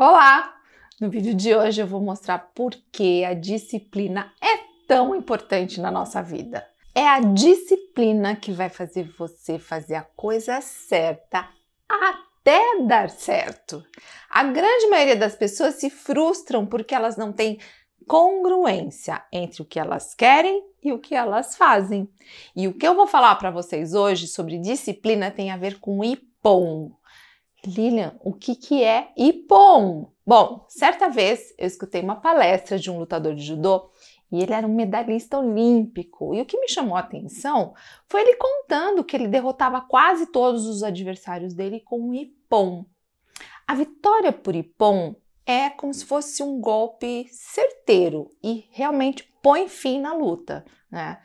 Olá! 0.00 0.54
No 1.00 1.10
vídeo 1.10 1.34
de 1.34 1.52
hoje 1.56 1.82
eu 1.82 1.86
vou 1.88 2.00
mostrar 2.00 2.52
por 2.54 2.70
que 2.92 3.24
a 3.24 3.34
disciplina 3.34 4.32
é 4.40 4.60
tão 4.86 5.12
importante 5.12 5.80
na 5.80 5.90
nossa 5.90 6.22
vida. 6.22 6.64
É 6.94 7.04
a 7.04 7.18
disciplina 7.18 8.36
que 8.36 8.52
vai 8.52 8.68
fazer 8.68 9.12
você 9.18 9.58
fazer 9.58 9.96
a 9.96 10.02
coisa 10.02 10.60
certa 10.60 11.48
até 11.88 12.60
dar 12.82 13.10
certo. 13.10 13.84
A 14.30 14.44
grande 14.44 14.86
maioria 14.86 15.16
das 15.16 15.34
pessoas 15.34 15.74
se 15.74 15.90
frustram 15.90 16.64
porque 16.64 16.94
elas 16.94 17.16
não 17.16 17.32
têm 17.32 17.58
congruência 18.06 19.20
entre 19.32 19.62
o 19.62 19.64
que 19.64 19.80
elas 19.80 20.14
querem 20.14 20.64
e 20.80 20.92
o 20.92 21.00
que 21.00 21.16
elas 21.16 21.56
fazem. 21.56 22.08
E 22.54 22.68
o 22.68 22.72
que 22.72 22.86
eu 22.86 22.94
vou 22.94 23.08
falar 23.08 23.34
para 23.34 23.50
vocês 23.50 23.94
hoje 23.94 24.28
sobre 24.28 24.58
disciplina 24.58 25.28
tem 25.28 25.50
a 25.50 25.56
ver 25.56 25.80
com 25.80 26.04
IPOM. 26.04 26.92
Lilian, 27.66 28.16
o 28.22 28.32
que, 28.32 28.54
que 28.54 28.82
é 28.82 29.12
Ippon? 29.16 30.12
Bom, 30.26 30.64
certa 30.68 31.08
vez 31.08 31.54
eu 31.58 31.66
escutei 31.66 32.02
uma 32.02 32.16
palestra 32.16 32.78
de 32.78 32.90
um 32.90 32.98
lutador 32.98 33.34
de 33.34 33.42
judô 33.42 33.90
e 34.30 34.42
ele 34.42 34.52
era 34.52 34.66
um 34.66 34.74
medalhista 34.74 35.38
olímpico. 35.38 36.34
E 36.34 36.40
o 36.40 36.46
que 36.46 36.58
me 36.58 36.68
chamou 36.68 36.96
a 36.96 37.00
atenção 37.00 37.74
foi 38.06 38.20
ele 38.22 38.36
contando 38.36 39.02
que 39.02 39.16
ele 39.16 39.26
derrotava 39.26 39.80
quase 39.80 40.26
todos 40.26 40.66
os 40.66 40.82
adversários 40.82 41.54
dele 41.54 41.80
com 41.80 42.10
o 42.10 42.14
Ippon. 42.14 42.84
A 43.66 43.74
vitória 43.74 44.32
por 44.32 44.54
Ippon 44.54 45.16
é 45.46 45.70
como 45.70 45.92
se 45.94 46.04
fosse 46.04 46.42
um 46.42 46.60
golpe 46.60 47.26
certeiro 47.30 48.30
e 48.42 48.66
realmente 48.70 49.24
põe 49.42 49.66
fim 49.68 49.98
na 49.98 50.14
luta, 50.14 50.64
né? 50.90 51.18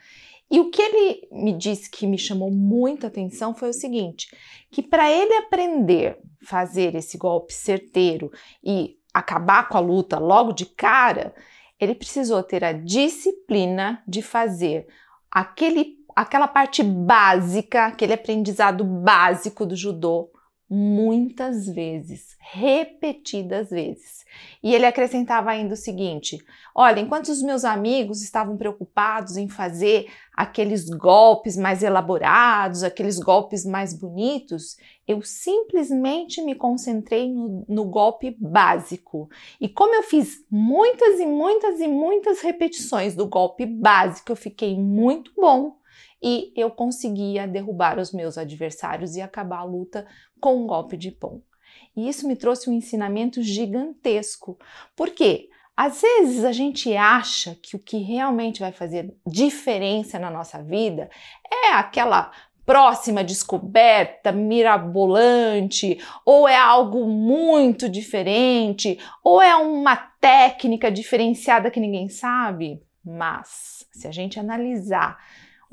E 0.54 0.60
o 0.60 0.70
que 0.70 0.84
ele 0.84 1.28
me 1.32 1.52
disse 1.52 1.90
que 1.90 2.06
me 2.06 2.16
chamou 2.16 2.52
muita 2.52 3.08
atenção 3.08 3.56
foi 3.56 3.70
o 3.70 3.74
seguinte: 3.74 4.28
que 4.70 4.84
para 4.84 5.12
ele 5.12 5.34
aprender 5.34 6.20
fazer 6.44 6.94
esse 6.94 7.18
golpe 7.18 7.52
certeiro 7.52 8.32
e 8.64 8.96
acabar 9.12 9.68
com 9.68 9.78
a 9.78 9.82
luta 9.82 10.20
logo 10.20 10.54
de 10.54 10.68
cara, 10.68 11.34
ele 11.80 11.96
precisou 11.96 12.44
ter 12.44 12.64
a 12.64 12.72
disciplina 12.72 14.04
de 14.08 14.22
fazer 14.22 14.86
aquele, 15.32 15.96
aquela 16.16 16.48
parte 16.48 16.84
básica, 16.84 17.88
aquele 17.88 18.14
aprendizado 18.14 18.84
básico 18.84 19.66
do 19.66 19.76
judô 19.76 20.33
muitas 20.76 21.68
vezes, 21.68 22.36
repetidas 22.40 23.70
vezes. 23.70 24.26
E 24.64 24.74
ele 24.74 24.88
acrescentava 24.88 25.52
ainda 25.52 25.76
o 25.76 25.78
seguinte: 25.78 26.40
olha, 26.74 27.00
enquanto 27.00 27.28
os 27.28 27.44
meus 27.44 27.64
amigos 27.64 28.24
estavam 28.24 28.58
preocupados 28.58 29.38
em 29.38 29.48
fazer 29.48 30.08
aqueles 30.36 30.90
golpes 30.90 31.56
mais 31.56 31.84
elaborados, 31.84 32.82
aqueles 32.82 33.20
golpes 33.20 33.64
mais 33.64 33.94
bonitos, 33.94 34.76
eu 35.08 35.22
simplesmente 35.22 36.42
me 36.42 36.56
concentrei 36.56 37.32
no, 37.32 37.64
no 37.70 37.86
golpe 37.86 38.36
básico. 38.40 39.30
E 39.62 39.70
como 39.70 39.94
eu 39.94 40.02
fiz 40.02 40.44
muitas 40.50 41.20
e 41.20 41.26
muitas 41.28 41.80
e 41.80 41.88
muitas 41.88 42.42
repetições 42.42 43.16
do 43.16 43.28
golpe 43.28 43.68
básico, 43.68 44.32
eu 44.32 44.36
fiquei 44.36 44.76
muito 44.76 45.32
bom 45.38 45.83
e 46.22 46.52
eu 46.56 46.72
conseguia 46.72 47.48
derrubar 47.48 48.00
os 48.00 48.12
meus 48.12 48.38
adversários 48.38 49.16
e 49.16 49.22
acabar 49.22 49.60
a 49.60 49.64
luta 49.64 50.06
com 50.40 50.64
um 50.64 50.68
golpe 50.68 50.98
de 50.98 51.12
pão. 51.12 51.42
E 51.96 52.08
isso 52.08 52.28
me 52.28 52.36
trouxe 52.36 52.70
um 52.70 52.74
ensinamento 52.74 53.42
gigantesco. 53.42 54.58
Por 54.96 55.10
quê? 55.12 55.50
Às 55.76 56.02
vezes 56.02 56.44
a 56.44 56.52
gente 56.52 56.96
acha 56.96 57.58
que 57.62 57.76
o 57.76 57.80
que 57.80 57.98
realmente 57.98 58.60
vai 58.60 58.72
fazer 58.72 59.14
diferença 59.26 60.20
na 60.20 60.30
nossa 60.30 60.62
vida 60.62 61.10
é 61.52 61.74
aquela 61.74 62.32
próxima 62.66 63.24
descoberta 63.24 64.32
mirabolante, 64.32 66.00
ou 66.26 66.48
é 66.48 66.56
algo 66.56 67.06
muito 67.08 67.90
diferente, 67.90 68.98
ou 69.24 69.42
é 69.42 69.56
uma 69.56 69.96
técnica 69.96 70.92
diferenciada 70.92 71.70
que 71.70 71.80
ninguém 71.80 72.08
sabe. 72.08 72.82
Mas 73.04 73.86
se 73.92 74.08
a 74.08 74.12
gente 74.12 74.40
analisar 74.40 75.18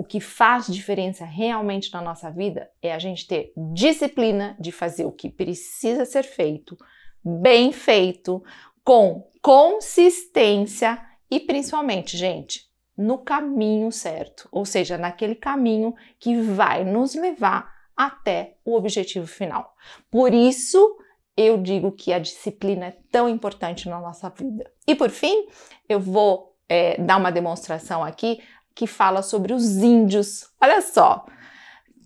o 0.00 0.02
que 0.02 0.18
faz 0.18 0.66
diferença 0.66 1.26
realmente 1.26 1.92
na 1.92 2.00
nossa 2.00 2.30
vida 2.30 2.70
é 2.80 2.90
a 2.90 2.98
gente 2.98 3.26
ter 3.26 3.52
disciplina 3.74 4.56
de 4.58 4.72
fazer 4.72 5.04
o 5.04 5.12
que 5.12 5.28
precisa 5.28 6.06
ser 6.06 6.22
feito, 6.22 6.74
bem 7.22 7.70
feito, 7.70 8.42
com 8.82 9.30
consistência 9.42 10.98
e 11.30 11.38
principalmente, 11.38 12.16
gente, 12.16 12.62
no 12.96 13.18
caminho 13.18 13.92
certo, 13.92 14.48
ou 14.50 14.64
seja, 14.64 14.96
naquele 14.96 15.34
caminho 15.34 15.94
que 16.18 16.34
vai 16.34 16.82
nos 16.82 17.14
levar 17.14 17.70
até 17.94 18.56
o 18.64 18.76
objetivo 18.76 19.26
final. 19.26 19.74
Por 20.10 20.32
isso, 20.32 20.96
eu 21.36 21.58
digo 21.58 21.92
que 21.92 22.10
a 22.10 22.18
disciplina 22.18 22.86
é 22.86 22.96
tão 23.12 23.28
importante 23.28 23.86
na 23.86 24.00
nossa 24.00 24.30
vida. 24.30 24.64
E 24.86 24.94
por 24.94 25.10
fim, 25.10 25.46
eu 25.86 26.00
vou 26.00 26.56
é, 26.70 26.98
dar 26.98 27.18
uma 27.18 27.30
demonstração 27.30 28.02
aqui 28.02 28.40
que 28.74 28.86
fala 28.86 29.22
sobre 29.22 29.52
os 29.52 29.76
índios. 29.76 30.50
Olha 30.60 30.80
só, 30.80 31.26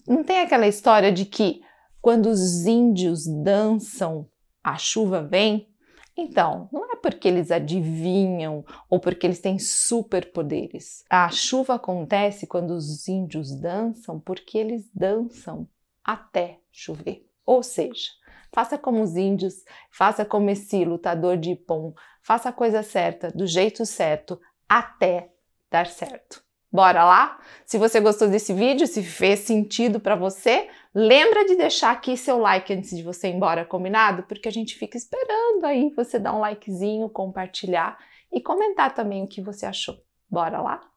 não 0.07 0.23
tem 0.23 0.41
aquela 0.41 0.67
história 0.67 1.11
de 1.13 1.25
que 1.25 1.63
quando 2.01 2.27
os 2.27 2.67
índios 2.67 3.27
dançam, 3.27 4.29
a 4.63 4.77
chuva 4.77 5.23
vem? 5.23 5.69
Então, 6.17 6.69
não 6.73 6.93
é 6.93 6.97
porque 6.97 7.27
eles 7.27 7.51
adivinham 7.51 8.65
ou 8.89 9.01
porque 9.01 9.27
eles 9.27 9.41
têm 9.41 9.59
superpoderes. 9.59 11.03
A 11.11 11.29
chuva 11.31 11.75
acontece 11.75 12.47
quando 12.47 12.71
os 12.71 13.09
índios 13.09 13.59
dançam 13.59 14.21
porque 14.21 14.57
eles 14.59 14.89
dançam 14.95 15.69
até 16.05 16.61
chover. 16.71 17.27
Ou 17.45 17.63
seja, 17.63 18.11
faça 18.53 18.79
como 18.79 19.03
os 19.03 19.17
índios, 19.17 19.65
faça 19.91 20.25
como 20.25 20.51
esse 20.51 20.85
lutador 20.85 21.37
de 21.37 21.53
Ipom, 21.53 21.93
faça 22.23 22.51
a 22.51 22.53
coisa 22.53 22.83
certa, 22.83 23.31
do 23.31 23.47
jeito 23.47 23.85
certo, 23.85 24.41
até 24.69 25.33
dar 25.71 25.87
certo. 25.87 26.45
Bora 26.75 27.05
lá? 27.05 27.39
Se 27.65 27.79
você 27.79 28.01
gostou 28.01 28.27
desse 28.27 28.53
vídeo, 28.53 28.85
se 28.89 29.01
fez 29.01 29.39
sentido 29.39 30.01
para 30.01 30.17
você, 30.17 30.69
lembra 30.93 31.45
de 31.45 31.55
deixar 31.55 31.93
aqui 31.93 32.17
seu 32.17 32.37
like 32.37 32.73
antes 32.73 32.97
de 32.97 33.01
você 33.01 33.29
ir 33.29 33.37
embora, 33.37 33.65
combinado? 33.65 34.25
Porque 34.25 34.49
a 34.49 34.51
gente 34.51 34.75
fica 34.75 34.97
esperando 34.97 35.65
aí 35.65 35.91
você 35.95 36.19
dar 36.19 36.35
um 36.35 36.41
likezinho, 36.41 37.09
compartilhar 37.09 37.97
e 38.33 38.41
comentar 38.41 38.93
também 38.93 39.23
o 39.23 39.29
que 39.29 39.41
você 39.41 39.67
achou. 39.67 39.95
Bora 40.29 40.61
lá? 40.61 40.81